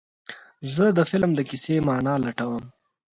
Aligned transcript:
زه 0.73 0.85
د 0.97 0.99
فلم 1.09 1.31
د 1.35 1.39
کیسې 1.49 1.75
معنی 1.87 2.15
لټوم. 2.23 2.63